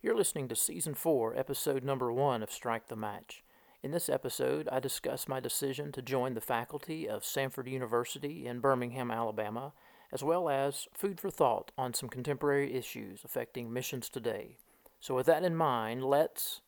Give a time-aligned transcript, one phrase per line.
[0.00, 3.42] You're listening to Season 4, Episode Number 1 of Strike the Match.
[3.82, 8.60] In this episode, I discuss my decision to join the faculty of Samford University in
[8.60, 9.72] Birmingham, Alabama,
[10.12, 14.58] as well as food for thought on some contemporary issues affecting missions today.
[15.00, 16.60] So, with that in mind, let's.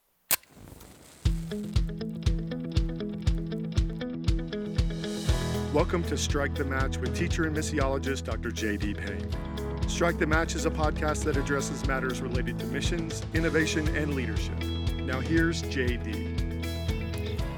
[5.73, 8.51] Welcome to Strike the Match with teacher and missiologist Dr.
[8.51, 8.95] J.D.
[8.95, 9.31] Payne.
[9.91, 14.59] Strike the Match is a podcast that addresses matters related to missions, innovation, and leadership.
[15.01, 16.37] Now, here's J.D.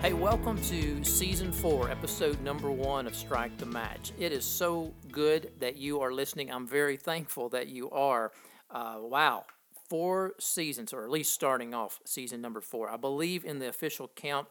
[0.01, 4.13] Hey, welcome to season four, episode number one of Strike the Match.
[4.19, 6.51] It is so good that you are listening.
[6.51, 8.33] I'm very thankful that you are.
[8.71, 9.45] Uh, wow,
[9.89, 12.91] four seasons, or at least starting off season number four.
[12.91, 14.49] I believe in the official count,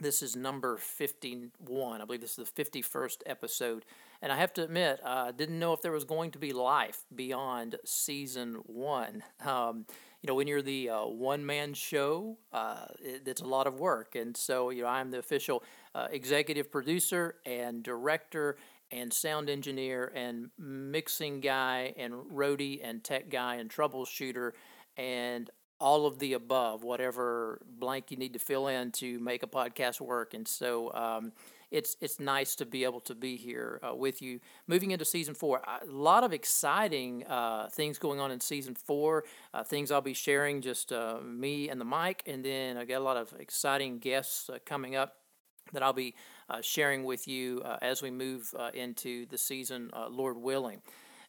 [0.00, 2.00] this is number 51.
[2.00, 3.84] I believe this is the 51st episode.
[4.22, 6.52] And I have to admit, I uh, didn't know if there was going to be
[6.52, 9.22] life beyond season one.
[9.44, 9.86] Um,
[10.22, 13.80] you know, when you're the uh, one man show, uh, it, it's a lot of
[13.80, 14.14] work.
[14.14, 15.62] And so, you know, I'm the official
[15.94, 18.56] uh, executive producer and director
[18.90, 24.52] and sound engineer and mixing guy and roadie and tech guy and troubleshooter
[24.96, 29.46] and all of the above, whatever blank you need to fill in to make a
[29.46, 30.34] podcast work.
[30.34, 31.32] And so um,
[31.70, 34.40] it's it's nice to be able to be here uh, with you.
[34.66, 39.24] Moving into season four, a lot of exciting uh, things going on in season four.
[39.54, 42.98] Uh, things I'll be sharing, just uh, me and the mic, and then I got
[42.98, 45.16] a lot of exciting guests uh, coming up
[45.72, 46.14] that I'll be
[46.48, 50.82] uh, sharing with you as we move into the season, Lord willing.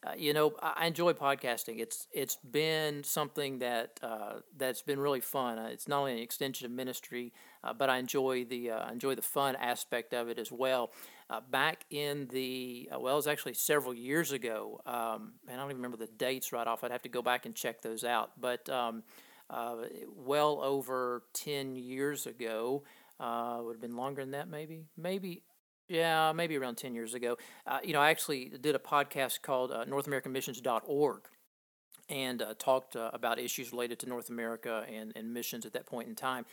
[0.04, 1.80] Uh, you know, I enjoy podcasting.
[1.80, 5.60] It's it's been something that uh, that's been really fun.
[5.60, 7.32] Uh, it's not only an extension of ministry,
[7.64, 10.92] uh, but I enjoy the uh, enjoy the fun aspect of it as well.
[11.52, 15.78] back in the well, it was actually several years ago, um, and I don't even
[15.78, 16.84] remember the dates right off.
[16.84, 18.32] I'd have to go back and check those out.
[18.42, 19.04] But um,
[20.16, 22.84] well over ten years ago,
[23.20, 25.44] would have been longer than that, maybe, maybe
[25.92, 27.38] yeah, maybe around 10 years ago.
[27.68, 31.22] Uh, you know, I actually did a podcast called uh, NorthAmericanMissions.org
[32.08, 35.86] and uh, talked uh, about issues related to North America and, and missions at that
[35.86, 36.46] point in time.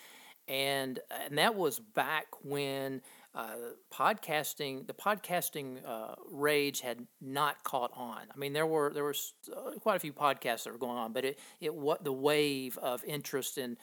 [0.49, 3.55] And, and that was back when uh,
[3.93, 8.23] podcasting, the podcasting uh, rage had not caught on.
[8.35, 9.15] I mean, there were there were
[9.55, 12.79] uh, quite a few podcasts that were going on, but it it what the wave
[12.79, 13.77] of interest and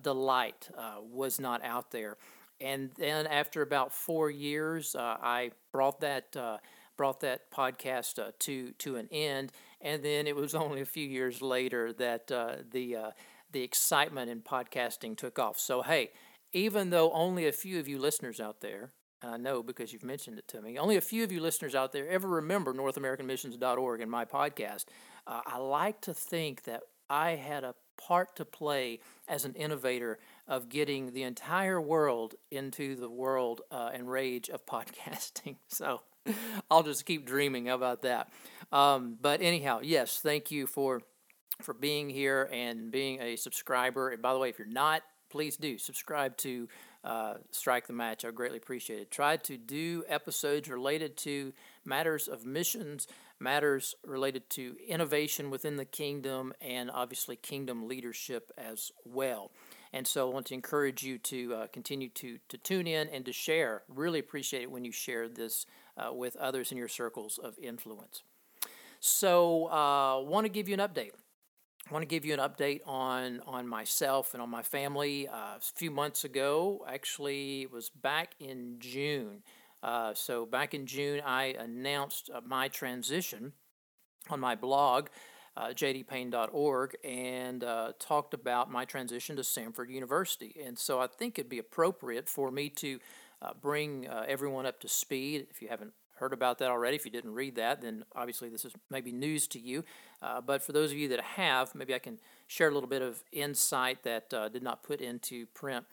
[0.00, 0.70] delight
[1.10, 2.16] was not out there
[2.62, 6.58] and then after about four years, uh, I brought that uh,
[6.96, 9.52] brought that podcast uh, to to an end.
[9.80, 13.10] And then it was only a few years later that uh, the uh,
[13.50, 15.58] the excitement in podcasting took off.
[15.58, 16.12] So hey,
[16.52, 18.92] even though only a few of you listeners out there,
[19.22, 21.74] and I know because you've mentioned it to me, only a few of you listeners
[21.74, 24.84] out there ever remember NorthAmericanMissions.org and my podcast.
[25.26, 30.18] Uh, I like to think that I had a part to play as an innovator
[30.48, 35.56] of getting the entire world into the world uh, and rage of podcasting.
[35.68, 36.02] So
[36.70, 38.32] I'll just keep dreaming about that.
[38.70, 41.02] Um, but anyhow, yes, thank you for
[41.60, 44.10] for being here and being a subscriber.
[44.10, 46.68] And by the way, if you're not, please do subscribe to
[47.04, 48.24] uh, Strike the Match.
[48.24, 49.10] I greatly appreciate it.
[49.10, 51.52] Try to do episodes related to
[51.84, 53.06] matters of missions,
[53.42, 59.50] matters related to innovation within the kingdom, and obviously kingdom leadership as well.
[59.92, 63.24] And so I want to encourage you to uh, continue to, to tune in and
[63.26, 63.82] to share.
[63.88, 65.66] Really appreciate it when you share this
[65.98, 68.22] uh, with others in your circles of influence.
[69.00, 71.12] So I uh, want to give you an update.
[71.90, 75.28] I want to give you an update on, on myself and on my family.
[75.28, 79.42] Uh, a few months ago, actually, it was back in June.
[79.82, 83.52] Uh, so back in June, I announced uh, my transition
[84.30, 85.08] on my blog
[85.56, 90.56] uh, jdpayne.org and uh, talked about my transition to Samford University.
[90.64, 92.98] And so I think it'd be appropriate for me to
[93.42, 95.46] uh, bring uh, everyone up to speed.
[95.50, 98.64] If you haven't heard about that already, if you didn't read that, then obviously this
[98.64, 99.84] is maybe news to you.
[100.46, 103.24] But for those of you that have, maybe I can share a little bit of
[103.32, 105.84] insight that did not put into print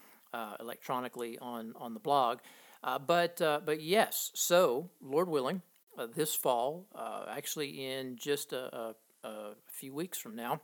[0.59, 2.39] electronically on, on the blog.
[2.83, 5.61] But, but yes, so Lord willing,
[6.15, 6.87] this fall,
[7.29, 10.61] actually in just a, a a few weeks from now.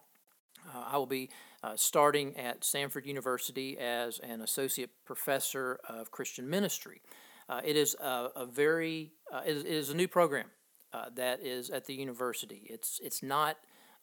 [0.74, 1.30] Uh, I will be
[1.64, 7.02] uh, starting at Samford University as an associate professor of Christian ministry.
[7.48, 10.48] Uh, it is a, a very uh, it is, it is, a new program
[10.94, 12.64] uh, that is at the university.
[12.66, 13.58] It's it's not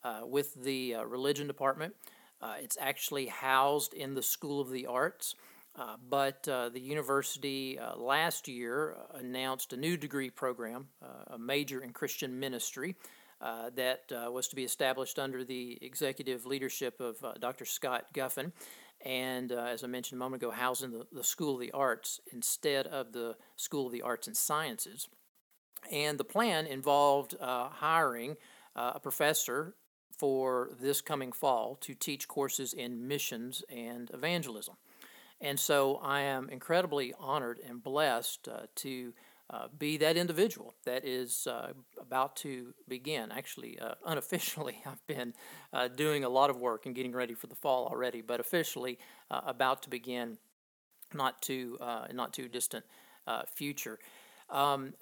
[0.05, 1.94] uh, with the religion department.
[2.61, 5.35] it's actually housed in the School of the Arts.
[6.08, 10.88] But the university last year announced a new degree program,
[11.28, 12.96] a major in Christian ministry,
[13.42, 17.64] uh, that uh, was to be established under the executive leadership of uh, Dr.
[17.64, 18.52] Scott Guffin.
[19.04, 22.20] And uh, as I mentioned a moment ago, housing the, the School of the Arts
[22.32, 25.08] instead of the School of the Arts and Sciences.
[25.90, 28.36] And the plan involved uh, hiring
[28.76, 29.75] a professor
[30.16, 34.76] for this coming fall to teach courses in missions and evangelism.
[35.42, 39.12] And so I am incredibly honored and blessed uh, to
[39.50, 43.32] uh, be that individual that is uh, about to begin.
[43.32, 45.34] Actually, uh, unofficially, I've been
[45.72, 48.98] uh, doing a lot of work and getting ready for the fall already, but officially
[49.30, 50.38] uh, about to begin,
[51.12, 51.76] not too
[52.14, 52.84] not too distant
[53.54, 53.98] future.
[54.48, 54.94] Um,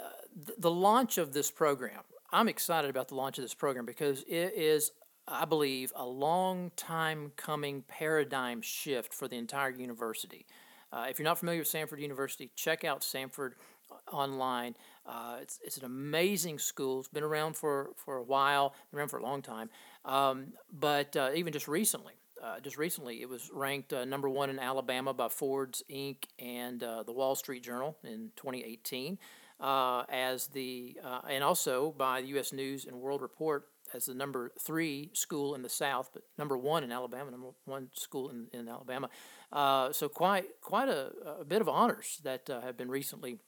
[0.46, 2.00] th- the launch of this program,
[2.32, 4.90] I'm excited about the launch of this program because it is
[5.31, 10.47] I believe, a long time coming paradigm shift for the entire university.
[10.93, 13.53] Uh, if you're not familiar with Samford University, check out Samford
[13.91, 14.75] uh, online.
[15.06, 17.00] Uh, it's, it's an amazing school.
[17.00, 19.71] It's been around for, for a while, been around for a long time.
[20.05, 24.50] Um, but uh, even just recently, uh, just recently, it was ranked uh, number one
[24.50, 26.25] in Alabama by Forbes Inc.
[26.38, 29.19] and the Wall Street Journal in 2018.
[29.61, 30.97] as the
[31.29, 32.53] and also by the U.S.
[32.53, 36.84] News and World Report as the number three school in the South, but number one
[36.84, 39.08] in Alabama, number one school in, in Alabama.
[39.52, 41.10] Uh, so quite quite a,
[41.40, 43.38] a, bit of honors that uh, have been recently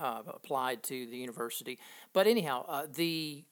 [0.00, 1.78] uh, applied to the university.
[2.12, 3.44] But anyhow, uh, the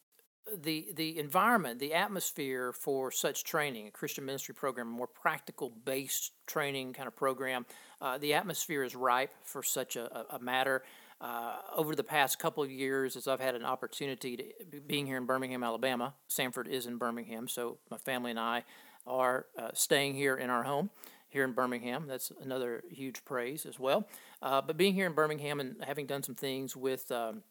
[0.55, 5.71] the the environment, the atmosphere for such training, a Christian ministry program, a more practical
[5.71, 7.67] based training kind of program,
[8.01, 10.83] uh, the atmosphere is ripe for such a, a matter.
[11.19, 14.37] Uh, over the past couple of years, as I've had an opportunity
[14.71, 18.65] to being here in Birmingham, Alabama, Samford is in Birmingham, so my family and I
[19.07, 20.91] are uh, staying here in our home
[21.29, 22.07] here in Birmingham.
[22.07, 24.09] That's another huge praise as well.
[24.43, 27.43] Uh, but being here in Birmingham and having done some things with um,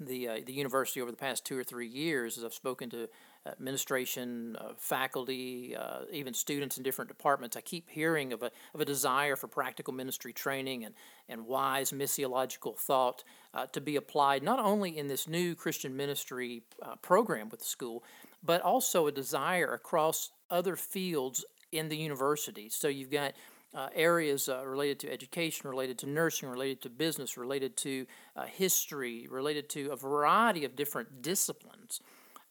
[0.00, 3.08] the uh, the university over the past two or three years, as I've spoken to
[3.52, 8.80] administration, uh, faculty, uh, even students in different departments, I keep hearing of a, of
[8.80, 10.94] a desire for practical ministry training and,
[11.28, 16.62] and wise missiological thought uh, to be applied not only in this new Christian ministry
[16.82, 18.04] uh, program with the school,
[18.42, 22.68] but also a desire across other fields in the university.
[22.68, 23.34] So you've got
[23.74, 28.06] uh, areas uh, related to education, related to nursing, related to business, related to
[28.46, 32.00] history, related to a variety of different disciplines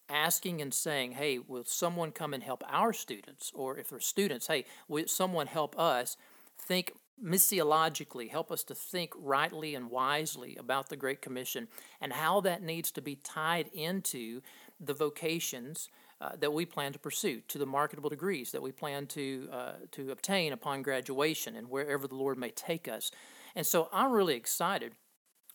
[0.10, 3.52] asking and saying, hey, will someone come and help our students?
[3.56, 6.18] Or if they're students, hey, will someone help us
[6.58, 6.92] think
[7.24, 11.68] missiologically, help us to think rightly and wisely about the Great Commission
[12.02, 14.42] and how that needs to be tied into
[14.80, 15.90] the vocations
[16.22, 19.74] uh, that we plan to pursue, to the marketable degrees that we plan to, uh,
[19.92, 23.12] to obtain upon graduation and wherever the Lord may take us.
[23.56, 24.94] And so I'm really excited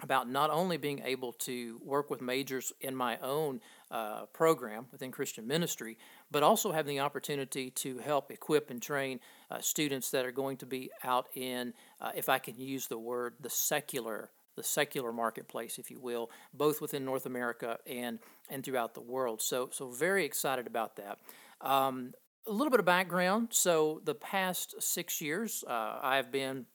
[0.03, 5.10] about not only being able to work with majors in my own uh, program within
[5.10, 5.98] Christian ministry,
[6.31, 9.20] but also having the opportunity to help equip and train
[9.50, 12.98] uh, students that are going to be out in, uh, if I can use the
[12.98, 18.19] word, the secular the secular marketplace, if you will, both within North America and
[18.50, 19.40] and throughout the world.
[19.40, 21.19] So so very excited about that.
[21.60, 22.12] Um,
[22.46, 23.48] a little bit of background.
[23.52, 26.66] So the past six years, uh, I've been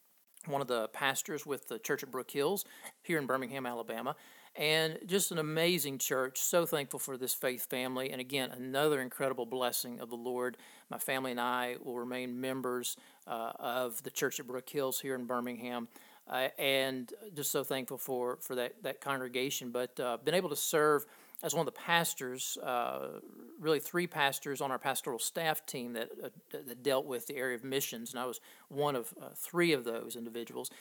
[0.47, 2.65] one of the pastors with the church at Brook Hills
[3.01, 4.15] here in Birmingham, Alabama.
[4.55, 6.37] And just an amazing church.
[6.39, 8.11] So thankful for this faith family.
[8.11, 10.55] And again, another incredible blessing of the Lord.
[10.89, 12.95] My family and I will remain members
[13.27, 15.89] uh, of the church at Brook Hills here in Birmingham.
[16.27, 19.71] Uh, and just so thankful for, for that, that congregation.
[19.71, 21.05] But uh, been able to serve
[21.43, 23.19] as one of the pastors, uh,
[23.59, 27.55] really three pastors on our pastoral staff team that, uh, that dealt with the area
[27.55, 30.71] of missions, and I was one of uh, three of those individuals.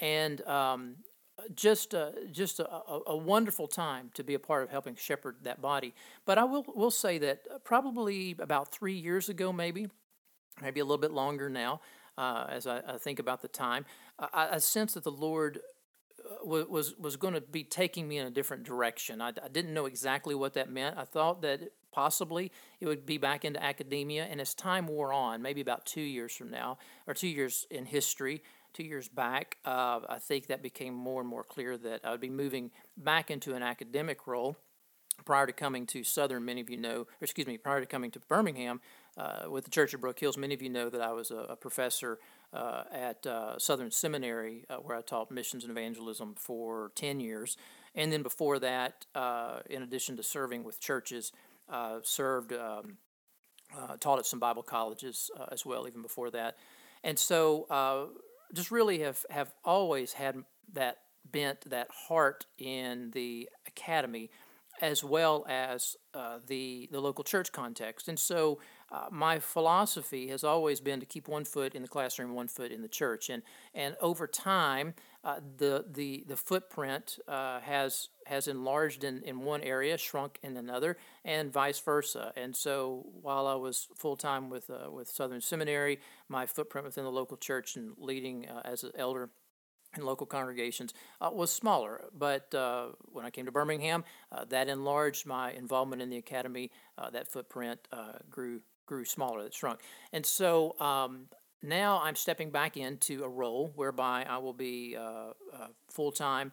[0.00, 0.96] And um,
[1.54, 2.68] just uh, just a,
[3.06, 5.94] a, wonderful time to be a part of helping shepherd that body.
[6.24, 9.88] But I will will say that probably about three years ago, maybe,
[10.62, 11.80] maybe a little bit longer now,
[12.16, 13.84] uh, as I, I, think about the time,
[14.18, 15.60] I, I sense that the Lord
[16.44, 19.20] was was going to be taking me in a different direction.
[19.20, 20.96] I, I, didn't know exactly what that meant.
[20.96, 22.50] I thought that possibly
[22.80, 24.24] it would be back into academia.
[24.24, 27.86] And as time wore on, maybe about two years from now, or two years in
[27.86, 28.42] history,
[28.74, 32.20] two years back, uh, I think that became more and more clear that I would
[32.20, 34.56] be moving back into an academic role.
[35.24, 38.18] Prior to coming to Southern, many of you know, excuse me, prior to coming to
[38.18, 38.80] Birmingham
[39.16, 41.36] uh, with the Church of Brook Hills, many of you know that I was a,
[41.36, 42.18] a professor
[42.52, 47.56] uh, at uh, Southern Seminary, uh, where I taught missions and evangelism for 10 years.
[47.94, 51.30] And then before that, uh, in addition to serving with churches,
[52.02, 52.98] served, um,
[54.00, 56.56] taught at some Bible colleges as well, even before that.
[57.04, 58.08] And so
[58.52, 60.98] just really have, have always had that
[61.30, 64.30] bent, that heart in the academy
[64.80, 68.08] as well as uh, the the local church context.
[68.08, 68.58] And so,
[68.90, 72.72] uh, my philosophy has always been to keep one foot in the classroom, one foot
[72.72, 73.30] in the church.
[73.30, 73.42] And
[73.74, 79.62] and over time, uh, the the the footprint uh, has has enlarged in, in one
[79.62, 82.32] area, shrunk in another, and vice versa.
[82.36, 87.04] And so, while I was full time with uh, with Southern Seminary, my footprint within
[87.04, 89.30] the local church and leading uh, as an elder
[89.96, 92.04] in local congregations uh, was smaller.
[92.16, 96.70] But uh, when I came to Birmingham, uh, that enlarged my involvement in the academy.
[96.98, 99.46] Uh, that footprint uh, grew grew smaller.
[99.46, 99.80] It shrunk,
[100.12, 100.78] and so.
[100.80, 101.26] Um,
[101.66, 105.32] now I'm stepping back into a role whereby I will be uh,
[105.88, 106.52] full time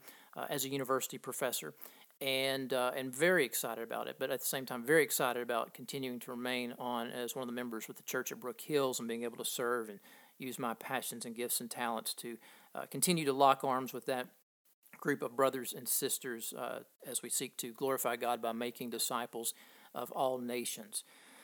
[0.50, 1.74] as a university professor,
[2.20, 4.18] and uh, and very excited about it.
[4.20, 7.48] But at the same time, very excited about continuing to remain on as one of
[7.48, 10.00] the members with the Church at Brook Hills and being able to serve and
[10.38, 12.38] use my passions and gifts and talents to
[12.76, 14.28] uh, continue to lock arms with that
[15.00, 19.54] group of brothers and sisters uh, as we seek to glorify God by making disciples
[19.94, 21.04] of all nations.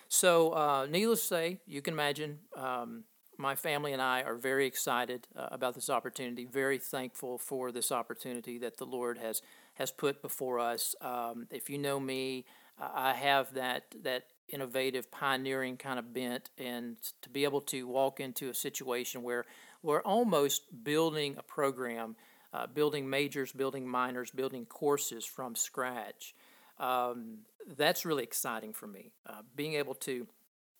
[0.09, 3.03] So, uh, needless to say, you can imagine um,
[3.37, 7.91] my family and I are very excited uh, about this opportunity, very thankful for this
[7.91, 9.41] opportunity that the Lord has
[9.75, 10.95] has put before us.
[11.01, 12.45] Um, if you know me,
[12.79, 18.19] I have that that innovative, pioneering kind of bent, and to be able to walk
[18.19, 19.45] into a situation where
[19.83, 22.15] we're almost building a program,
[22.53, 26.35] uh, building majors, building minors, building courses from scratch.
[26.79, 27.39] Um,
[27.75, 29.11] that's really exciting for me.
[29.25, 30.27] Uh, being able to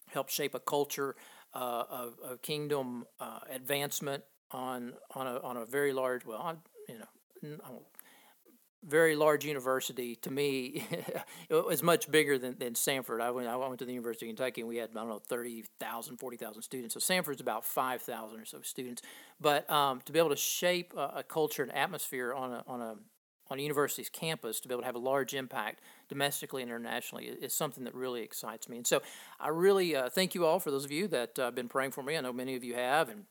[0.08, 1.16] help shape a culture
[1.54, 6.60] uh, of, of, kingdom uh, advancement on on a, on a very large, well, on,
[6.88, 7.00] you
[7.42, 7.82] know,
[8.88, 10.86] very large university to me
[11.50, 13.22] it was much bigger than, than Samford.
[13.22, 15.20] I went I went to the University of Kentucky and we had I don't know
[15.20, 16.94] 30,000 40,000 students.
[16.94, 19.02] So Samford's about 5,000 or so students.
[19.42, 22.82] But um, to be able to shape a, a, culture and atmosphere on a on
[22.82, 22.96] a
[23.50, 27.26] on a university's campus to be able to have a large impact domestically and internationally
[27.26, 28.78] is something that really excites me.
[28.78, 29.02] And so
[29.40, 31.92] I really uh, thank you all for those of you that uh, have been praying
[31.92, 32.18] for me.
[32.18, 33.26] I know many of you have and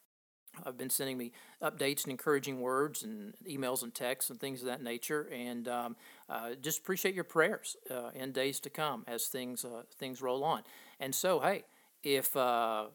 [0.65, 1.33] have been sending me
[1.63, 5.29] updates and encouraging words and emails and texts and things of that nature.
[5.33, 5.97] And um,
[6.29, 10.45] uh, just appreciate your prayers uh, in days to come as things uh, things roll
[10.45, 10.63] on.
[10.99, 11.65] And so, hey,
[12.03, 12.87] if uh,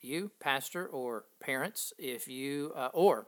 [0.00, 3.26] you, pastor or parents, if you or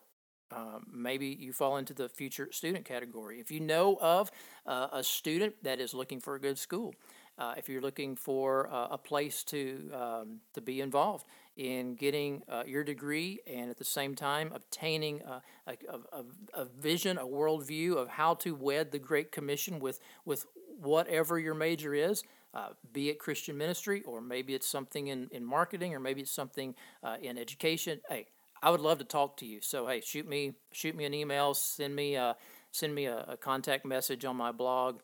[0.52, 3.40] um, maybe you fall into the future student category.
[3.40, 4.30] If you know of
[4.66, 6.94] uh, a student that is looking for a good school,
[7.38, 11.24] uh, if you're looking for uh, a place to um, to be involved
[11.56, 15.74] in getting uh, your degree and at the same time obtaining a, a,
[16.12, 20.46] a, a, vision, a worldview of how to wed the Great Commission with with
[20.78, 22.22] whatever your major is.
[22.52, 26.32] Uh, be it Christian ministry, or maybe it's something in, in marketing, or maybe it's
[26.32, 28.00] something uh, in education.
[28.08, 28.26] Hey,
[28.62, 29.60] I would love to talk to you.
[29.60, 32.36] So hey, shoot me shoot me an email, send me a,
[32.72, 35.00] send me a, a contact message on my blog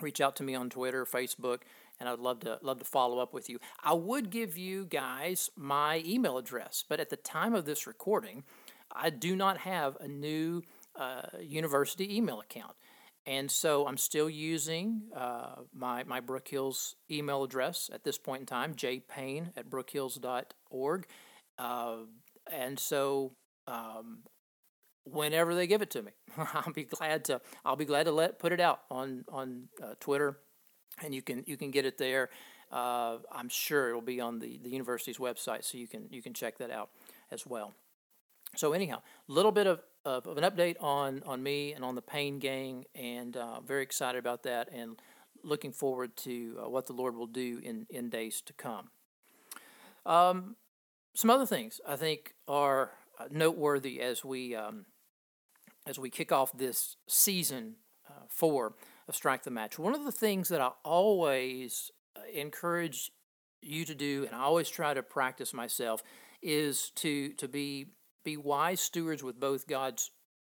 [0.00, 1.60] reach out to me on Twitter, Facebook,
[1.98, 3.58] and I'd love to love to follow up with you.
[3.82, 8.44] I would give you guys my email address, but at the time of this recording,
[8.92, 10.62] I do not have a new
[10.96, 12.74] uh, university email account.
[13.26, 18.40] And so I'm still using uh, my, my Brook Hills email address at this point
[18.40, 21.06] in time, jpayne at brookhills.org.
[21.58, 21.96] Uh,
[22.50, 23.32] and so
[23.66, 24.20] um,
[25.04, 26.12] whenever they give it to me.
[26.36, 29.94] I'll be glad to I'll be glad to let put it out on on uh,
[30.00, 30.38] Twitter,
[31.02, 32.30] and you can you can get it there.
[32.70, 36.34] Uh, I'm sure it'll be on the the university's website, so you can you can
[36.34, 36.90] check that out
[37.30, 37.74] as well.
[38.56, 42.02] So anyhow, a little bit of, of, an update on on me and on the
[42.02, 45.00] Payne Gang, and uh, very excited about that, and
[45.44, 48.90] looking forward to uh, what the Lord will do in in days to come.
[50.06, 50.56] Um,
[51.18, 54.86] some other things I think are uh, noteworthy as we um,
[55.84, 57.74] as we kick off this season
[58.08, 58.76] uh, four
[59.08, 59.80] of Strike the Match.
[59.80, 63.10] One of the things that I always uh, encourage
[63.60, 66.04] you to do, and I always try to practice myself,
[66.40, 67.86] is to to be
[68.24, 70.12] be wise stewards with both God's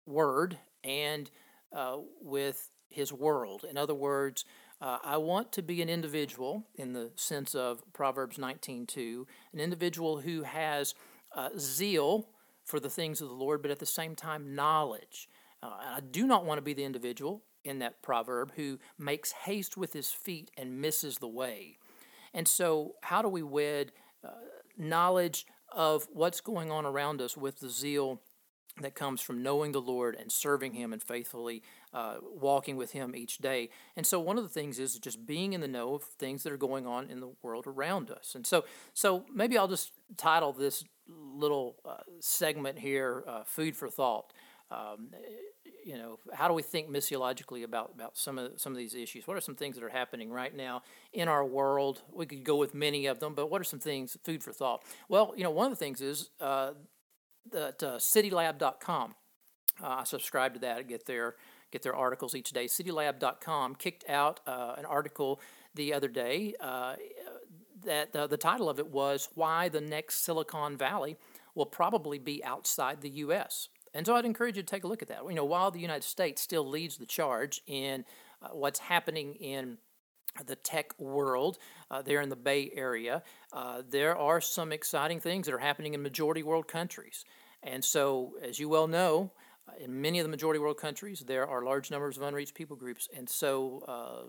[0.04, 1.30] word and
[1.74, 3.64] uh, with His world.
[3.64, 4.44] In other words,
[4.80, 10.20] uh, I want to be an individual in the sense of Proverbs 19:2, an individual
[10.20, 10.94] who has
[11.34, 12.28] uh, zeal
[12.64, 15.28] for the things of the Lord, but at the same time, knowledge.
[15.62, 19.76] Uh, I do not want to be the individual in that proverb who makes haste
[19.76, 21.76] with his feet and misses the way.
[22.32, 23.92] And so, how do we wed
[24.24, 24.30] uh,
[24.78, 28.22] knowledge of what's going on around us with the zeal
[28.80, 33.14] that comes from knowing the Lord and serving Him and faithfully uh, walking with Him
[33.14, 33.70] each day.
[33.96, 36.52] And so, one of the things is just being in the know of things that
[36.52, 38.34] are going on in the world around us.
[38.34, 43.88] And so, so maybe I'll just title this little uh, segment here uh, "Food for
[43.88, 44.32] Thought."
[44.70, 45.08] Um,
[45.84, 49.26] you know, how do we think missiologically about, about some of some of these issues?
[49.26, 50.82] What are some things that are happening right now
[51.12, 52.02] in our world?
[52.12, 54.84] We could go with many of them, but what are some things, food for thought?
[55.08, 56.72] Well, you know, one of the things is uh,
[57.50, 59.14] that uh, CityLab.com.
[59.82, 60.78] Uh, I subscribe to that.
[60.78, 61.36] I get their
[61.70, 62.66] get their articles each day.
[62.66, 65.40] CityLab.com kicked out uh, an article
[65.74, 66.96] the other day uh,
[67.84, 71.16] that the title of it was "Why the Next Silicon Valley
[71.54, 75.02] Will Probably Be Outside the U.S." And so I'd encourage you to take a look
[75.02, 75.24] at that.
[75.28, 78.04] You know, while the United States still leads the charge in
[78.42, 79.78] uh, what's happening in
[80.46, 81.58] the tech world
[81.90, 83.22] uh, there in the Bay Area,
[83.52, 87.24] uh, there are some exciting things that are happening in majority world countries.
[87.62, 89.32] And so, as you well know,
[89.68, 92.76] uh, in many of the majority world countries, there are large numbers of unreached people
[92.76, 93.08] groups.
[93.14, 94.28] And so, uh,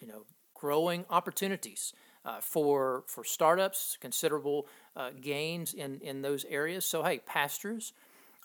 [0.00, 1.92] you know, growing opportunities
[2.24, 4.66] uh, for, for startups, considerable
[4.96, 6.84] uh, gains in, in those areas.
[6.84, 7.92] So, hey, pastors,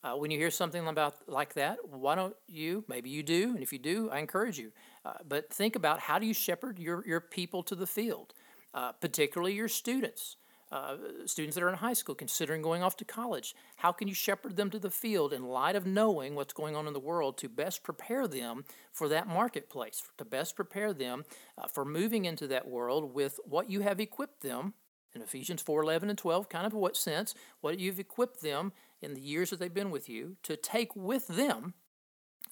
[0.03, 2.83] uh, when you hear something about like that, why don't you?
[2.87, 4.71] Maybe you do, and if you do, I encourage you.
[5.05, 8.33] Uh, but think about how do you shepherd your, your people to the field,
[8.73, 10.37] uh, particularly your students,
[10.71, 13.53] uh, students that are in high school considering going off to college.
[13.77, 16.87] How can you shepherd them to the field in light of knowing what's going on
[16.87, 21.25] in the world to best prepare them for that marketplace, to best prepare them
[21.57, 24.73] uh, for moving into that world with what you have equipped them
[25.13, 29.13] in Ephesians 4 11 and 12, kind of what sense, what you've equipped them in
[29.13, 31.73] the years that they've been with you to take with them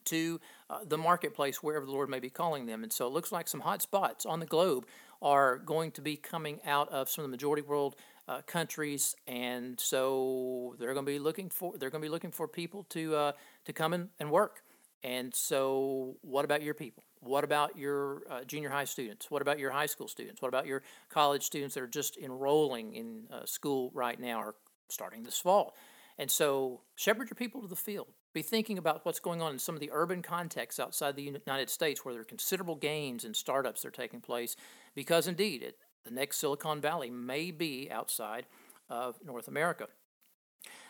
[0.06, 0.40] to
[0.70, 2.84] uh, the marketplace wherever the Lord may be calling them.
[2.84, 4.86] And so it looks like some hot spots on the globe
[5.22, 7.96] are going to be coming out of some of the majority world
[8.28, 12.32] uh, countries, and so they're going to be looking for they're going to be looking
[12.32, 13.32] for people to uh,
[13.66, 14.62] to come in and work.
[15.04, 17.04] And so, what about your people?
[17.22, 19.32] What about your uh, junior high students?
[19.32, 20.42] What about your high school students?
[20.42, 24.56] What about your college students that are just enrolling in uh, school right now or
[24.90, 25.76] starting this fall?
[26.20, 28.08] And so, shepherd your people to the field.
[28.34, 31.70] Be thinking about what's going on in some of the urban contexts outside the United
[31.70, 34.58] States where there are considerable gains and startups that are taking place,
[34.94, 38.48] because indeed, it, the next Silicon Valley may be outside
[38.90, 39.88] of North America.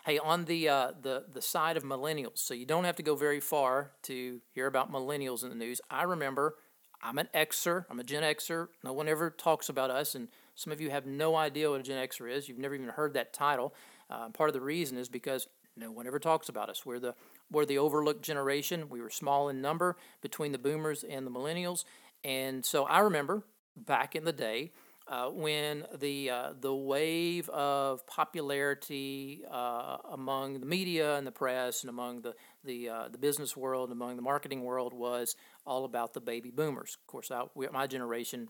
[0.04, 3.16] Hey, on the, uh, the, the side of millennials, so you don't have to go
[3.16, 5.80] very far to hear about millennials in the news.
[5.92, 6.56] I remember
[7.02, 8.68] I'm an Xer, I'm a Gen Xer.
[8.84, 11.84] No one ever talks about us, and some of you have no idea what a
[11.84, 12.50] Gen Xer is.
[12.50, 13.74] You've never even heard that title.
[14.10, 16.86] Uh, part of the reason is because no one ever talks about us.
[16.86, 17.16] We're the
[17.52, 18.90] we're the overlooked generation.
[18.90, 21.84] We were small in number between the boomers and the millennials,
[22.24, 23.44] and so I remember
[23.76, 24.72] back in the day
[25.10, 31.82] uh, when the uh, the wave of popularity uh, among the media and the press
[31.82, 35.86] and among the the uh, the business world, and among the marketing world, was all
[35.86, 36.98] about the baby boomers.
[37.02, 38.50] Of course, I, we, my generation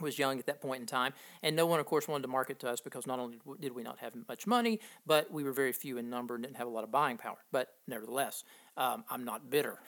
[0.00, 2.58] was young at that point in time, and no one, of course, wanted to market
[2.60, 5.72] to us because not only did we not have much money, but we were very
[5.72, 7.38] few in number and didn't have a lot of buying power.
[7.52, 8.44] But nevertheless,
[8.76, 9.78] um, I'm not bitter.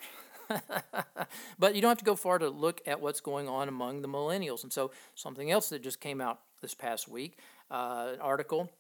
[1.59, 4.09] but you don't have to go far to look at what's going on among the
[4.09, 4.63] millennials.
[4.63, 7.39] And so, something else that just came out this past week,
[7.71, 8.71] uh, an article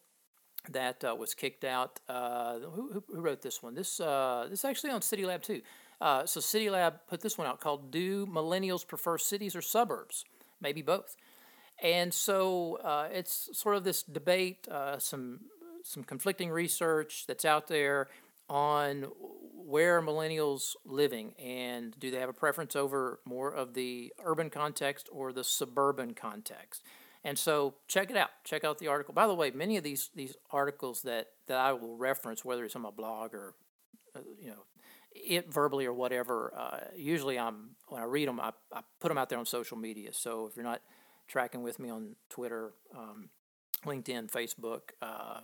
[0.69, 2.01] that uh, was kicked out.
[2.09, 3.75] Uh, who, who, wrote this one?
[3.75, 5.62] This uh, this is actually on City Lab too.
[6.01, 10.25] Uh, so City Lab put this one out called "Do Millennials Prefer Cities or Suburbs?"
[10.61, 11.16] Maybe both.
[11.83, 15.40] And so uh, it's sort of this debate, uh, some
[15.83, 18.09] some conflicting research that's out there
[18.51, 19.07] on
[19.64, 25.09] where millennials living and do they have a preference over more of the urban context
[25.11, 26.83] or the suburban context?
[27.25, 28.31] And so check it out.
[28.44, 29.14] Check out the article.
[29.14, 32.77] By the way many of these these articles that that i will reference whether it's
[32.77, 33.55] on my blog or
[34.14, 34.64] uh, you know
[35.12, 36.53] it verbally or whatever.
[36.57, 39.77] Uh, usually, I'm when I read them, I, I put them out there on social
[39.77, 40.12] media.
[40.12, 40.81] So if you're not
[41.29, 43.31] tracking with me on Twitter, um,
[43.85, 45.40] LinkedIn, Facebook, uh,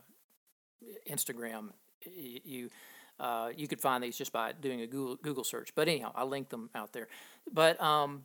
[1.10, 1.70] Instagram,
[2.04, 2.70] you
[3.18, 5.74] uh, you could find these just by doing a Google Google search.
[5.74, 7.08] But anyhow, I link them out there.
[7.52, 8.22] But um,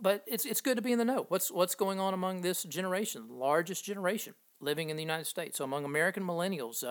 [0.00, 1.26] but it's it's good to be in the know.
[1.28, 5.58] What's what's going on among this generation, largest generation living in the United States?
[5.58, 6.84] So among American millennials.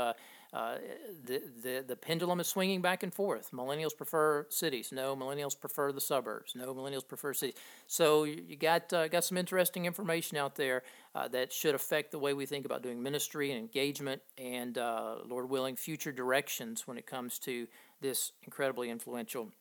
[0.54, 0.78] Uh, uh,
[1.26, 3.52] the, the, the pendulum is swinging back and forth.
[3.52, 4.92] Millennials prefer cities.
[4.92, 6.54] No, millennials prefer the suburbs.
[6.56, 7.56] No, millennials prefer cities.
[7.88, 10.84] So you got uh, got some interesting information out there
[11.16, 15.16] uh, that should affect the way we think about doing ministry and engagement, and uh,
[15.26, 17.68] Lord willing, future directions when it comes to
[18.00, 19.52] this incredibly influential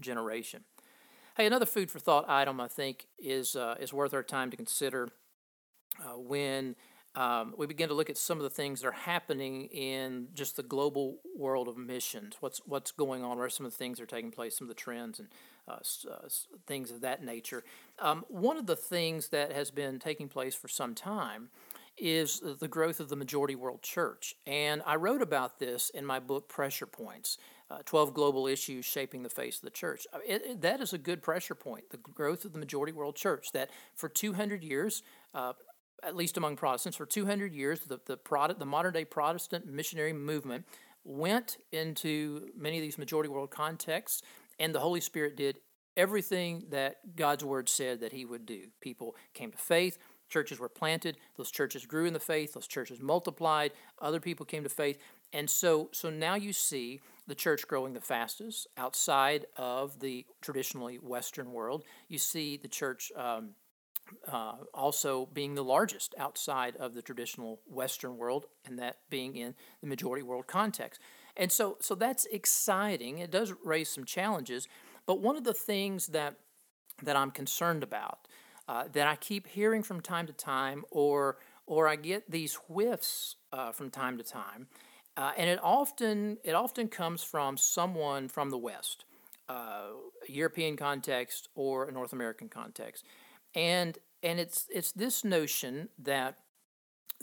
[0.00, 0.64] generation.
[1.36, 4.56] Hey, another food for thought item I think is uh, is worth our time to
[4.56, 5.10] consider
[6.16, 6.74] when
[7.16, 10.56] um, we begin to look at some of the things that are happening in just
[10.56, 12.36] the global world of missions.
[12.40, 13.38] What's what's going on?
[13.38, 14.56] Where some of the things are taking place?
[14.56, 15.28] Some of the trends and
[15.68, 15.76] uh,
[16.10, 16.28] uh,
[16.66, 17.64] things of that nature.
[17.98, 21.48] Um, one of the things that has been taking place for some time
[21.96, 24.34] is the growth of the majority world church.
[24.46, 27.38] And I wrote about this in my book, Pressure Points
[27.70, 30.06] uh, 12 Global Issues Shaping the Face of the Church.
[30.26, 33.52] It, it, that is a good pressure point, the growth of the majority world church,
[33.52, 35.02] that for 200 years,
[35.34, 35.54] uh,
[36.04, 40.12] at least among Protestants, for 200 years, the, the, product, the modern day Protestant missionary
[40.12, 40.64] movement
[41.04, 44.22] went into many of these majority world contexts,
[44.58, 45.58] and the Holy Spirit did
[45.96, 48.68] everything that God's word said that he would do.
[48.80, 53.00] People came to faith, churches were planted, those churches grew in the faith, those churches
[53.00, 54.98] multiplied, other people came to faith.
[55.32, 60.96] And so so now you see the church growing the fastest outside of the traditionally
[60.96, 61.84] Western world.
[62.08, 63.50] You see the church um,
[64.30, 69.54] uh, also being the largest outside of the traditional Western world, and that being in
[69.80, 71.00] the majority world context.
[71.36, 73.18] And so, so that's exciting.
[73.18, 74.68] It does raise some challenges,
[75.06, 76.36] but one of the things that
[77.02, 78.28] that I'm concerned about,
[78.68, 83.36] uh, that I keep hearing from time to time, or or I get these whiffs
[83.52, 84.68] uh, from time to time,
[85.16, 89.04] uh, and it often it often comes from someone from the West,
[89.48, 89.88] uh,
[90.28, 93.04] European context or a North American context,
[93.54, 96.38] and and it's it's this notion that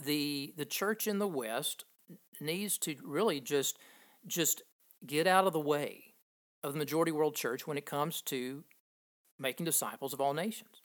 [0.02, 1.86] the the church in the West
[2.40, 3.78] needs to really just
[4.28, 4.62] just
[5.06, 6.14] get out of the way
[6.64, 8.64] of the majority world church when it comes to
[9.40, 10.82] making disciples of all nations.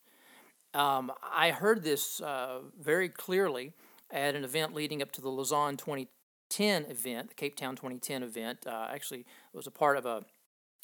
[0.75, 3.73] Um, I heard this uh, very clearly
[4.11, 8.67] at an event leading up to the Lausanne 2010 event, the Cape Town 2010 event.
[8.67, 10.25] Uh, actually, it was a part of a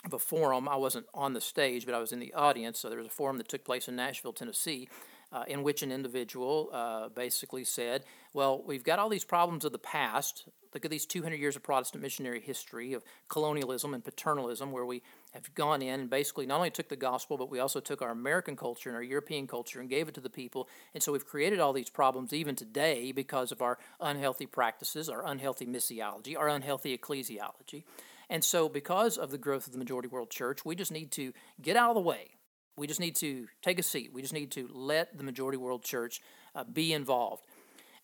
[0.04, 0.68] of a forum.
[0.68, 2.78] I wasn't on the stage, but I was in the audience.
[2.78, 4.88] So there was a forum that took place in Nashville, Tennessee,
[5.32, 9.72] uh, in which an individual uh, basically said, Well, we've got all these problems of
[9.72, 14.72] the past Look at these 200 years of Protestant missionary history of colonialism and paternalism,
[14.72, 17.80] where we have gone in and basically not only took the gospel, but we also
[17.80, 20.68] took our American culture and our European culture and gave it to the people.
[20.94, 25.26] And so we've created all these problems even today because of our unhealthy practices, our
[25.26, 27.84] unhealthy missiology, our unhealthy ecclesiology.
[28.32, 31.34] And so, because of the growth of the majority world church, we just need to
[31.60, 32.30] get out of the way.
[32.78, 34.10] We just need to take a seat.
[34.10, 36.22] We just need to let the majority world church
[36.54, 37.42] uh, be involved.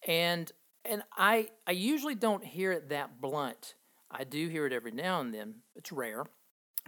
[0.06, 0.52] And
[0.84, 3.72] and I I usually don't hear it that blunt.
[4.10, 5.62] I do hear it every now and then.
[5.74, 6.26] It's rare,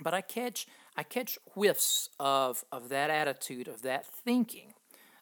[0.02, 4.74] but I catch I catch whiffs of of that attitude of that thinking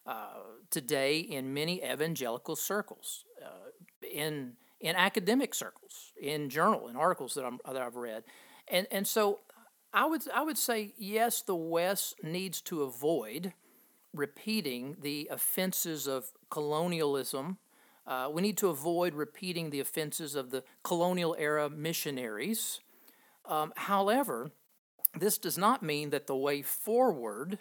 [0.05, 3.69] uh, today in many evangelical circles, uh,
[4.13, 8.23] in in academic circles, in journal, in articles that I'm that I've read,
[8.67, 9.39] and and so
[9.93, 13.53] I would I would say yes, the West needs to avoid
[14.13, 17.57] repeating the offenses of colonialism
[18.09, 22.79] uh, we need to avoid repeating the offenses of the colonial era missionaries.
[23.45, 24.49] Um, however,
[25.17, 27.59] this does not mean that the way forward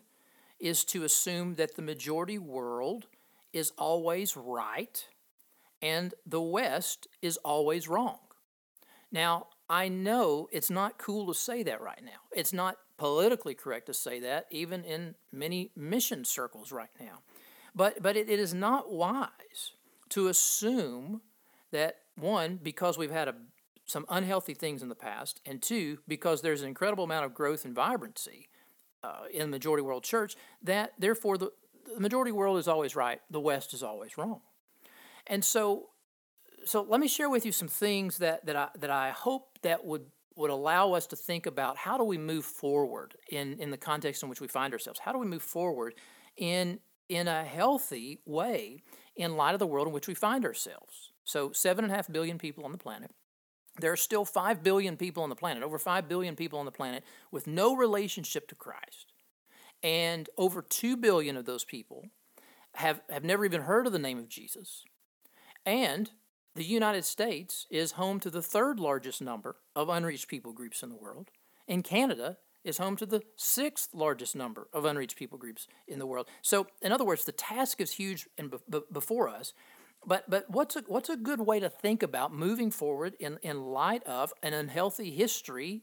[0.58, 3.08] is to assume that the majority world
[3.52, 5.06] is always right
[5.82, 8.18] and the West is always wrong.
[9.10, 12.20] Now, I know it's not cool to say that right now.
[12.32, 17.20] It's not politically correct to say that, even in many mission circles right now.
[17.74, 19.72] But, but it, it is not wise
[20.10, 21.20] to assume
[21.70, 23.34] that one, because we've had a,
[23.84, 27.64] some unhealthy things in the past, and two, because there's an incredible amount of growth
[27.64, 28.48] and vibrancy
[29.04, 31.52] uh, in the majority world church, that therefore the,
[31.94, 34.40] the majority world is always right, the West is always wrong.
[35.28, 35.86] And so,
[36.64, 39.84] so let me share with you some things that, that, I, that I hope that
[39.84, 43.76] would, would allow us to think about how do we move forward in, in the
[43.76, 45.00] context in which we find ourselves?
[45.00, 45.94] How do we move forward
[46.36, 48.82] in, in a healthy way
[49.18, 51.10] in light of the world in which we find ourselves.
[51.24, 53.10] So, seven and a half billion people on the planet.
[53.80, 56.72] There are still 5 billion people on the planet, over 5 billion people on the
[56.72, 59.12] planet with no relationship to Christ.
[59.82, 62.06] And over 2 billion of those people
[62.74, 64.84] have, have never even heard of the name of Jesus.
[65.68, 66.10] And
[66.54, 70.88] the United States is home to the third largest number of unreached people groups in
[70.88, 71.28] the world.
[71.68, 76.06] And Canada is home to the sixth largest number of unreached people groups in the
[76.06, 76.26] world.
[76.40, 79.52] So, in other words, the task is huge and be- be- before us.
[80.06, 83.60] But but what's a, what's a good way to think about moving forward in, in
[83.60, 85.82] light of an unhealthy history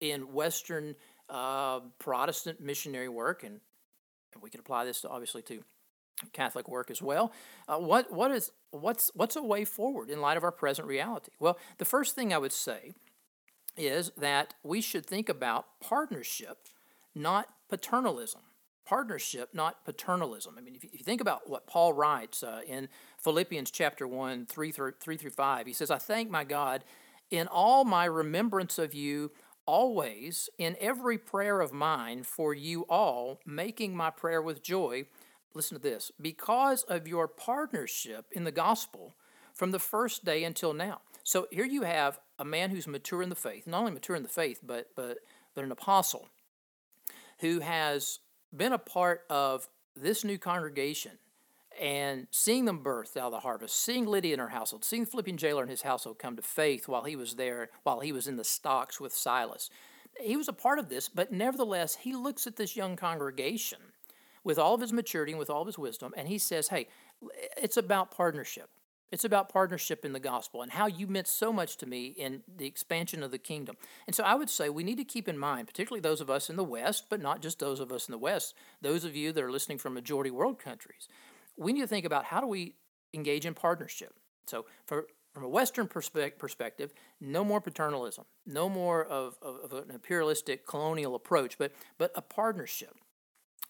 [0.00, 0.94] in Western
[1.28, 3.58] uh, Protestant missionary work, and,
[4.32, 5.64] and we can apply this to, obviously to
[6.32, 7.32] Catholic work as well.
[7.68, 11.32] Uh, what what is what's what's a way forward in light of our present reality?
[11.38, 12.92] Well, the first thing I would say
[13.76, 16.68] is that we should think about partnership,
[17.14, 18.42] not paternalism.
[18.84, 20.56] Partnership, not paternalism.
[20.58, 24.72] I mean, if you think about what Paul writes uh, in Philippians chapter 1, 3
[24.72, 26.82] through, 3 through 5, he says, I thank my God
[27.30, 29.30] in all my remembrance of you,
[29.66, 35.06] always in every prayer of mine for you all, making my prayer with joy
[35.54, 39.14] listen to this, because of your partnership in the gospel
[39.52, 41.00] from the first day until now.
[41.24, 44.22] So here you have a man who's mature in the faith, not only mature in
[44.22, 45.18] the faith, but but
[45.54, 46.28] but an apostle
[47.40, 48.20] who has
[48.56, 51.12] been a part of this new congregation
[51.80, 55.10] and seeing them birthed out of the harvest, seeing Lydia in her household, seeing the
[55.10, 58.26] Philippian jailer in his household come to faith while he was there, while he was
[58.26, 59.70] in the stocks with Silas.
[60.20, 63.78] He was a part of this, but nevertheless, he looks at this young congregation
[64.44, 66.88] with all of his maturity and with all of his wisdom, and he says, Hey,
[67.56, 68.70] it's about partnership.
[69.10, 72.42] It's about partnership in the gospel and how you meant so much to me in
[72.56, 73.76] the expansion of the kingdom.
[74.06, 76.48] And so I would say we need to keep in mind, particularly those of us
[76.48, 79.30] in the West, but not just those of us in the West, those of you
[79.32, 81.08] that are listening from majority world countries,
[81.58, 82.76] we need to think about how do we
[83.12, 84.14] engage in partnership.
[84.46, 89.72] So for from a Western perspective, perspective, no more paternalism, no more of, of, of,
[89.72, 92.94] an imperialistic colonial approach, but, but a partnership.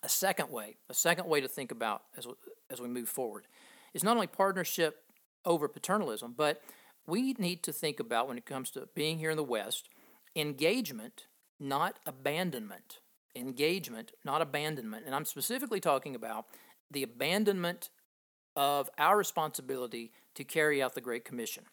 [0.03, 2.27] A second way, a second way to think about as,
[2.71, 3.47] as we move forward
[3.95, 5.05] is not only partnership
[5.45, 6.62] over paternalism, but
[7.07, 9.88] we need to think about when it comes to being here in the West,
[10.35, 11.27] engagement,
[11.59, 12.99] not abandonment.
[13.35, 15.05] Engagement, not abandonment.
[15.07, 16.47] And I'm specifically talking about
[16.91, 17.91] the abandonment
[18.57, 21.65] of our responsibility to carry out the Great Commission.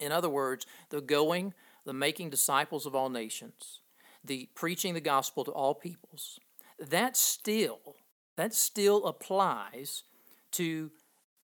[0.00, 3.80] In other words, the going, the making disciples of all nations,
[4.24, 6.38] the preaching the gospel to all peoples,
[6.78, 7.96] that still
[8.36, 10.04] that still applies
[10.52, 10.92] to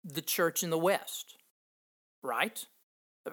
[0.03, 1.35] the church in the West,
[2.21, 2.63] right?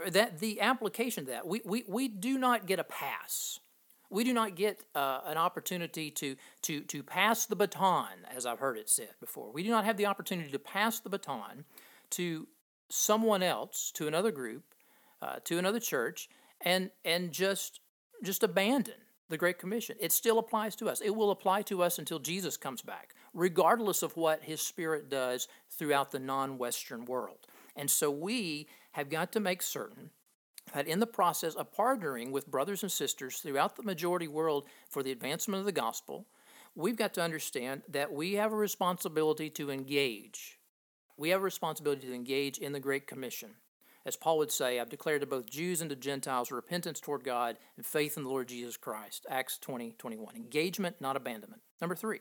[0.09, 3.61] That the application of that we, we, we do not get a pass.
[4.09, 8.59] We do not get uh, an opportunity to, to, to pass the baton, as I've
[8.59, 9.50] heard it said before.
[9.52, 11.64] We do not have the opportunity to pass the baton
[12.11, 12.46] to
[12.90, 14.64] someone else, to another group,
[15.22, 16.28] uh, to another church,
[16.61, 17.81] and, and just,
[18.22, 18.94] just abandon
[19.33, 19.97] the Great Commission.
[19.99, 21.01] It still applies to us.
[21.01, 25.49] It will apply to us until Jesus comes back, regardless of what His Spirit does
[25.71, 27.47] throughout the non Western world.
[27.75, 30.11] And so we have got to make certain
[30.75, 35.03] that in the process of partnering with brothers and sisters throughout the majority world for
[35.03, 36.27] the advancement of the gospel,
[36.75, 40.59] we've got to understand that we have a responsibility to engage.
[41.16, 43.51] We have a responsibility to engage in the Great Commission.
[44.05, 47.57] As Paul would say, I've declared to both Jews and to Gentiles repentance toward God
[47.77, 49.27] and faith in the Lord Jesus Christ.
[49.31, 50.35] Acts 20, 21.
[50.35, 51.62] Engagement, not abandonment.
[51.81, 52.21] Number three,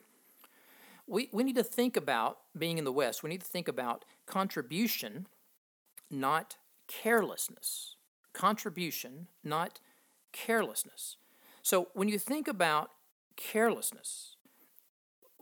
[1.08, 3.24] we, we need to think about being in the West.
[3.24, 5.28] We need to think about contribution,
[6.10, 7.96] not carelessness.
[8.34, 9.80] Contribution, not
[10.32, 11.17] carelessness.
[11.63, 12.91] So when you think about
[13.36, 14.36] carelessness,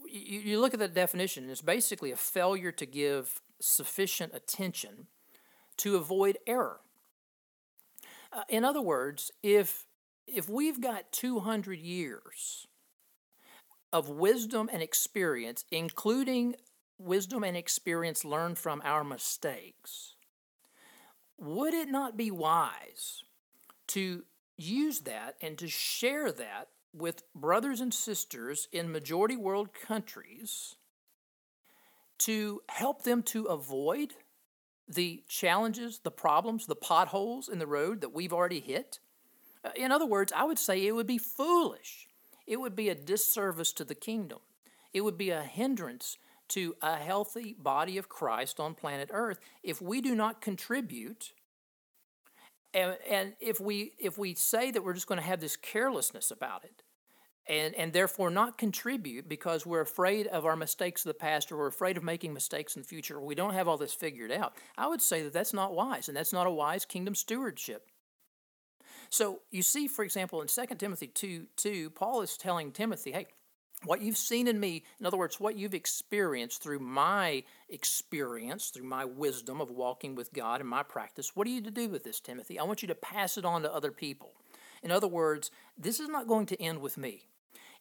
[0.07, 5.07] you, you look at the definition, it's basically a failure to give sufficient attention
[5.79, 6.79] to avoid error.
[8.31, 9.85] Uh, in other words, if
[10.27, 12.67] if we've got 200 years
[13.91, 16.55] of wisdom and experience, including
[16.99, 20.13] wisdom and experience learned from our mistakes,
[21.39, 23.23] would it not be wise
[23.87, 24.23] to
[24.55, 30.75] use that and to share that with brothers and sisters in majority world countries
[32.19, 34.13] to help them to avoid
[34.89, 38.99] the challenges, the problems, the potholes in the road that we've already hit?
[39.63, 42.07] Uh, in other words, I would say it would be foolish.
[42.47, 44.39] It would be a disservice to the kingdom.
[44.93, 46.17] It would be a hindrance
[46.49, 51.33] to a healthy body of Christ on planet Earth if we do not contribute
[52.73, 56.31] and, and if we if we say that we're just going to have this carelessness
[56.31, 56.83] about it
[57.49, 61.57] and and therefore not contribute because we're afraid of our mistakes of the past or
[61.57, 64.31] we're afraid of making mistakes in the future or we don't have all this figured
[64.31, 67.87] out i would say that that's not wise and that's not a wise kingdom stewardship
[69.09, 73.25] so you see for example in 2 timothy 2 2 paul is telling timothy hey
[73.85, 78.83] what you've seen in me, in other words, what you've experienced through my experience, through
[78.83, 82.03] my wisdom of walking with God and my practice, what are you to do with
[82.03, 82.59] this, Timothy?
[82.59, 84.33] I want you to pass it on to other people.
[84.83, 87.23] In other words, this is not going to end with me,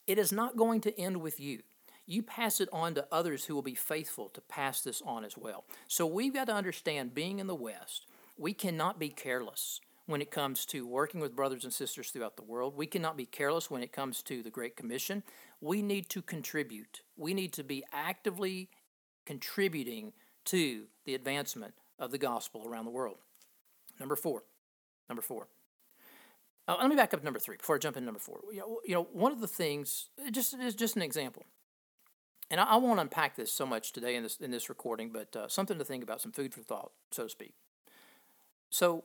[0.07, 1.59] it is not going to end with you.
[2.05, 5.37] You pass it on to others who will be faithful to pass this on as
[5.37, 5.65] well.
[5.87, 10.31] So we've got to understand being in the West, we cannot be careless when it
[10.31, 12.75] comes to working with brothers and sisters throughout the world.
[12.75, 15.21] We cannot be careless when it comes to the Great Commission.
[15.61, 17.01] We need to contribute.
[17.15, 18.69] We need to be actively
[19.27, 20.13] contributing
[20.45, 23.17] to the advancement of the gospel around the world.
[23.99, 24.45] Number four.
[25.07, 25.47] Number four.
[26.69, 28.41] Uh, let me back up number three before I jump into number four.
[28.51, 31.43] You know, you know one of the things, just is just an example,
[32.51, 35.35] and I, I, won't unpack this so much today in this in this recording, but
[35.35, 37.53] uh, something to think about, some food for thought, so to speak.
[38.69, 39.03] So,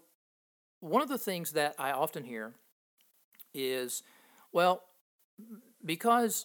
[0.80, 2.52] one of the things that I often hear
[3.54, 4.02] is,
[4.52, 4.82] well,
[5.82, 6.44] because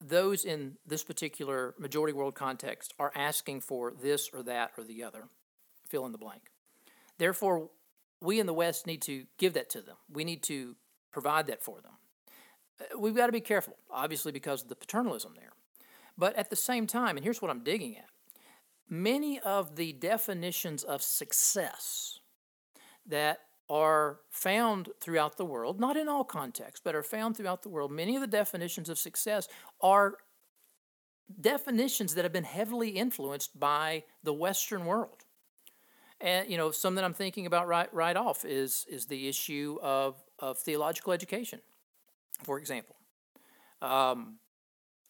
[0.00, 5.04] those in this particular majority world context are asking for this or that or the
[5.04, 5.24] other.
[5.86, 6.44] Fill in the blank.
[7.18, 7.68] Therefore,
[8.26, 9.96] we in the West need to give that to them.
[10.12, 10.76] We need to
[11.12, 11.92] provide that for them.
[12.80, 15.52] Uh, we've got to be careful, obviously, because of the paternalism there.
[16.18, 18.06] But at the same time, and here's what I'm digging at
[18.88, 22.20] many of the definitions of success
[23.04, 27.68] that are found throughout the world, not in all contexts, but are found throughout the
[27.68, 29.48] world, many of the definitions of success
[29.80, 30.18] are
[31.40, 35.24] definitions that have been heavily influenced by the Western world.
[36.26, 39.78] And you know, some that I'm thinking about right right off is is the issue
[39.80, 41.60] of of theological education,
[42.42, 42.96] for example.
[43.80, 44.38] Um,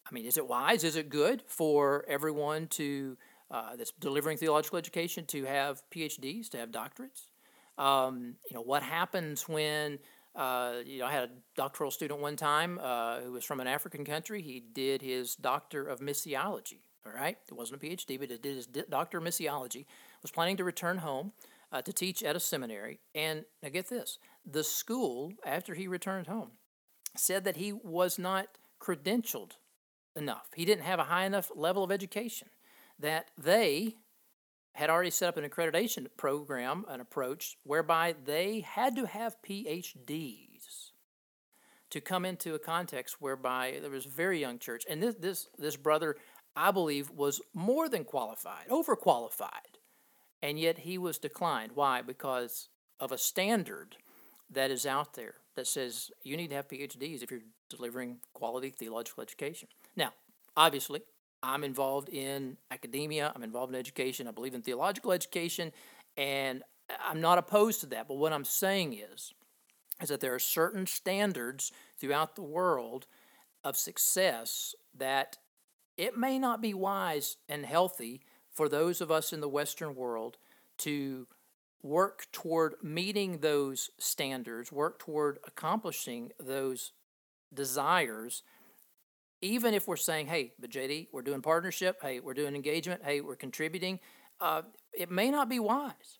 [0.08, 0.84] I mean, is it wise?
[0.84, 3.16] Is it good for everyone to
[3.50, 7.28] uh, that's delivering theological education to have PhDs, to have doctorates?
[7.78, 9.98] Um, you know, what happens when
[10.34, 13.66] uh, you know, I had a doctoral student one time uh, who was from an
[13.66, 14.42] African country.
[14.42, 16.80] He did his doctor of missiology.
[17.06, 19.86] All right, it wasn't a PhD, but he did his doctor of missiology
[20.26, 21.30] was planning to return home
[21.70, 22.98] uh, to teach at a seminary.
[23.14, 26.50] And now get this the school, after he returned home,
[27.16, 28.48] said that he was not
[28.80, 29.52] credentialed
[30.16, 30.48] enough.
[30.56, 32.48] He didn't have a high enough level of education,
[32.98, 33.94] that they
[34.72, 40.90] had already set up an accreditation program, an approach whereby they had to have PhDs
[41.90, 44.84] to come into a context whereby there was a very young church.
[44.90, 46.16] And this, this, this brother,
[46.56, 49.75] I believe, was more than qualified, overqualified
[50.42, 51.72] and yet he was declined.
[51.74, 52.02] Why?
[52.02, 52.68] Because
[53.00, 53.96] of a standard
[54.50, 58.70] that is out there that says you need to have PhDs if you're delivering quality
[58.70, 59.68] theological education.
[59.96, 60.12] Now,
[60.56, 61.02] obviously,
[61.42, 65.72] I'm involved in academia, I'm involved in education, I believe in theological education,
[66.16, 66.62] and
[67.04, 68.08] I'm not opposed to that.
[68.08, 69.32] But what I'm saying is,
[70.02, 73.06] is that there are certain standards throughout the world
[73.64, 75.38] of success that
[75.96, 78.20] it may not be wise and healthy
[78.56, 80.38] for those of us in the Western world
[80.78, 81.26] to
[81.82, 86.92] work toward meeting those standards, work toward accomplishing those
[87.52, 88.42] desires,
[89.42, 93.20] even if we're saying, hey, but JD, we're doing partnership, hey, we're doing engagement, hey,
[93.20, 94.00] we're contributing,
[94.40, 94.62] uh,
[94.94, 96.18] it may not be wise.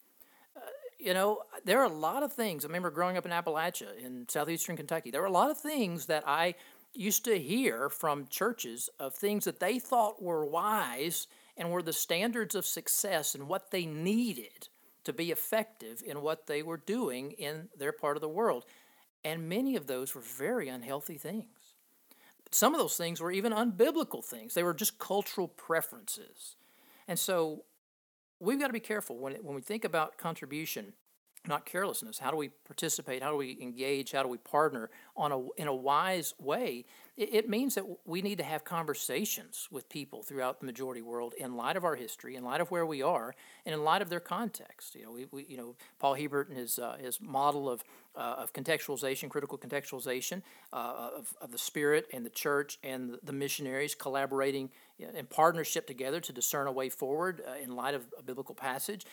[0.55, 0.61] Uh,
[0.99, 2.67] you know, there are a lot of things.
[2.67, 6.05] I remember growing up in Appalachia in southeastern Kentucky, there were a lot of things
[6.07, 6.55] that I
[6.93, 11.93] used to hear from churches of things that they thought were wise and were the
[11.93, 14.69] standards of success and what they needed
[15.05, 18.65] to be effective in what they were doing in their part of the world.
[19.25, 21.47] And many of those were very unhealthy things.
[22.51, 26.57] Some of those things were even unbiblical things, they were just cultural preferences.
[27.09, 27.65] And so
[28.41, 30.93] we've got to be careful when, when we think about contribution
[31.49, 32.19] not carelessness.
[32.19, 33.23] How do we participate?
[33.23, 34.13] How do we engage?
[34.13, 36.85] How do we partner on a, in a wise way?
[37.17, 41.33] It, it, means that we need to have conversations with people throughout the majority world
[41.39, 44.11] in light of our history, in light of where we are, and in light of
[44.11, 44.95] their context.
[44.95, 47.83] You know, we, we you know Paul Hiebert and his uh, his model of
[48.17, 53.33] uh, of contextualization, critical contextualization uh, of, of the Spirit and the church and the
[53.33, 58.23] missionaries collaborating in partnership together to discern a way forward uh, in light of a
[58.23, 59.05] biblical passage.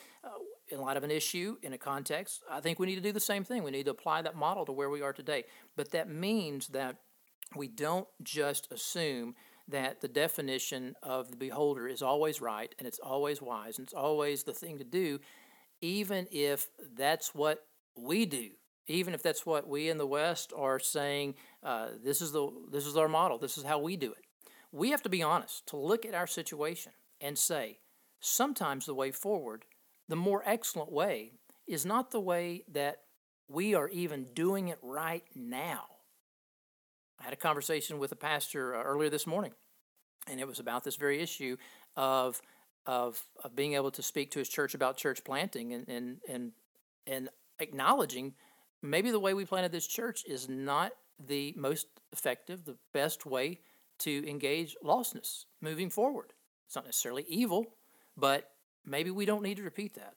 [0.70, 3.20] In light of an issue in a context, I think we need to do the
[3.20, 3.62] same thing.
[3.62, 5.44] We need to apply that model to where we are today.
[5.76, 6.96] But that means that
[7.54, 9.34] we don't just assume
[9.68, 13.94] that the definition of the beholder is always right and it's always wise and it's
[13.94, 15.20] always the thing to do,
[15.80, 18.50] even if that's what we do.
[18.86, 22.84] Even if that's what we in the West are saying, uh, this is the this
[22.84, 23.38] is our model.
[23.38, 24.24] This is how we do it.
[24.72, 27.78] We have to be honest to look at our situation and say,
[28.20, 29.64] sometimes the way forward
[30.08, 31.32] the more excellent way
[31.66, 32.98] is not the way that
[33.48, 35.84] we are even doing it right now.
[37.20, 39.52] I had a conversation with a pastor uh, earlier this morning,
[40.28, 41.56] and it was about this very issue
[41.96, 42.40] of,
[42.86, 46.52] of, of being able to speak to his church about church planting and, and, and,
[47.06, 47.28] and
[47.60, 48.34] acknowledging
[48.82, 50.92] maybe the way we planted this church is not
[51.24, 53.60] the most effective, the best way
[53.98, 56.32] to engage lostness moving forward.
[56.66, 57.66] It's not necessarily evil,
[58.16, 58.50] but
[58.86, 60.14] maybe we don't need to repeat that.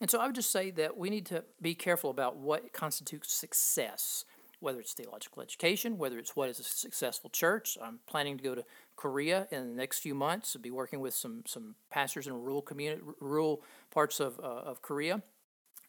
[0.00, 3.32] And so I would just say that we need to be careful about what constitutes
[3.32, 4.24] success,
[4.60, 7.78] whether it's theological education, whether it's what is a successful church.
[7.80, 8.64] I'm planning to go to
[8.96, 12.62] Korea in the next few months to be working with some, some pastors in rural
[12.62, 15.22] community, rural parts of, uh, of Korea.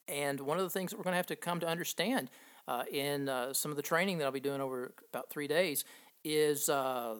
[0.08, 2.30] And one of the things that we're going to have to come to understand
[2.68, 5.84] uh, in uh, some of the training that I'll be doing over about three days
[6.24, 7.16] is uh,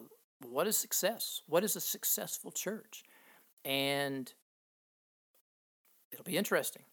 [0.48, 1.42] what is success?
[1.48, 3.04] What is a successful church?
[3.64, 4.32] And
[6.16, 6.84] it'll be interesting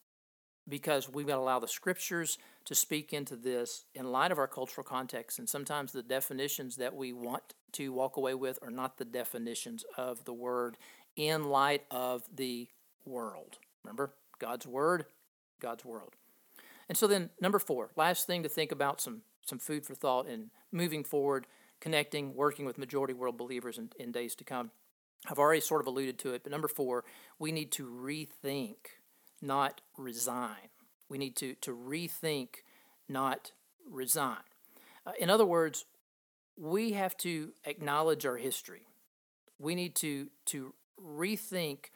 [0.69, 4.47] because we've got to allow the scriptures to speak into this in light of our
[4.47, 8.99] cultural context and sometimes the definitions that we want to walk away with are not
[8.99, 10.77] the definitions of the word
[11.17, 12.69] in light of the
[13.05, 13.59] world.
[13.85, 15.07] Remember, God's word,
[15.61, 16.15] God's world.
[16.89, 20.27] And so then, number four, last thing to think about some, some food for thought
[20.27, 21.47] and moving forward,
[21.81, 24.71] connecting, working with majority world believers in, in days to come.
[25.29, 27.05] I've already sort of alluded to it, but number four,
[27.39, 28.77] we need to rethink,
[29.43, 30.71] not resign.
[31.09, 32.49] We need to, to rethink,
[33.09, 33.53] not
[33.91, 34.39] resign.
[35.07, 35.85] Uh, in other words,
[36.57, 38.87] we have to acknowledge our history.
[39.59, 41.87] We need to, to rethink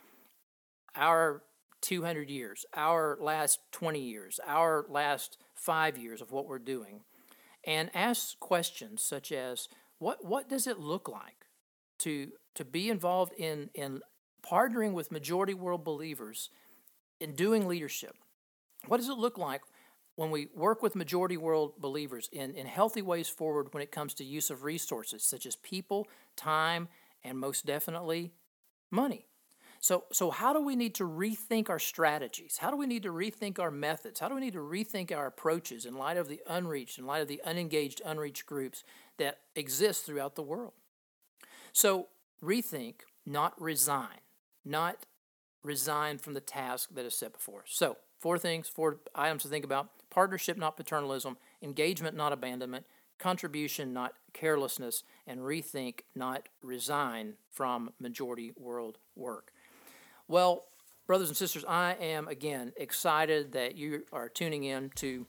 [0.95, 1.43] our
[1.83, 7.03] 200 years, our last 20 years, our last five years of what we're doing,
[7.65, 9.69] and ask questions such as
[9.99, 11.47] what, what does it look like
[11.99, 14.01] to, to be involved in, in
[14.45, 16.51] partnering with majority world believers
[17.21, 18.17] in doing leadership?
[18.87, 19.63] What does it look like
[20.17, 24.15] when we work with majority world believers in, in healthy ways forward when it comes
[24.15, 26.89] to use of resources such as people, time,
[27.23, 28.33] and most definitely
[28.91, 29.27] money?
[29.81, 32.59] So, so how do we need to rethink our strategies?
[32.59, 34.21] How do we need to rethink our methods?
[34.21, 37.23] How do we need to rethink our approaches in light of the unreached, in light
[37.23, 38.85] of the unengaged, unreached groups
[39.19, 40.73] that exist throughout the world?
[41.73, 42.09] So,
[42.43, 44.21] rethink, not resign,
[44.65, 45.05] not
[45.67, 47.69] resign from the task that is set before us.
[47.71, 52.87] So, four things, four items to think about partnership, not paternalism, engagement, not abandonment,
[53.19, 59.53] contribution, not carelessness, and rethink, not resign from majority world work.
[60.29, 60.65] Well,
[61.07, 65.27] brothers and sisters, I am again excited that you are tuning in to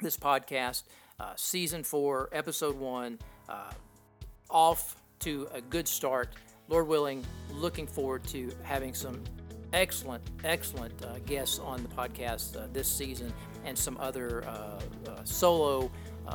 [0.00, 0.84] this podcast,
[1.20, 3.18] uh, season four, episode one,
[3.48, 3.72] uh,
[4.50, 6.28] off to a good start.
[6.68, 9.22] Lord willing, looking forward to having some
[9.72, 13.32] excellent, excellent uh, guests on the podcast uh, this season
[13.64, 15.90] and some other uh, uh, solo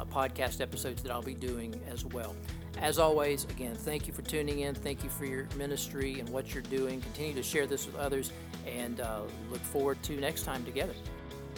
[0.10, 2.36] podcast episodes that I'll be doing as well.
[2.82, 4.74] As always, again, thank you for tuning in.
[4.74, 7.00] Thank you for your ministry and what you're doing.
[7.02, 8.32] Continue to share this with others
[8.66, 9.22] and uh,
[9.52, 10.94] look forward to next time together.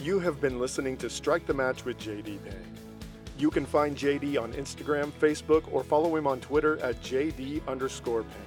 [0.02, 2.76] You have been listening to Strike the Match with JD Payne.
[3.38, 8.22] You can find JD on Instagram, Facebook, or follow him on Twitter at JD underscore
[8.22, 8.45] Payne.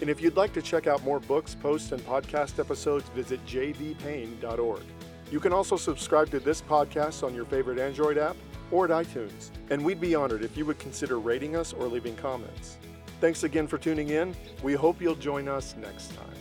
[0.00, 4.82] And if you'd like to check out more books, posts, and podcast episodes, visit jdpayne.org.
[5.30, 8.36] You can also subscribe to this podcast on your favorite Android app
[8.70, 9.50] or at iTunes.
[9.70, 12.76] And we'd be honored if you would consider rating us or leaving comments.
[13.20, 14.36] Thanks again for tuning in.
[14.62, 16.35] We hope you'll join us next time.